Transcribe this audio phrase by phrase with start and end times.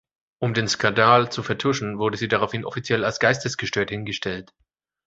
[0.39, 4.51] Um den Skandal zu vertuschen, wurde sie daraufhin offiziell als geistesgestört hingestellt.